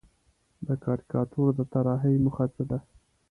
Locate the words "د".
0.65-0.67, 1.59-1.61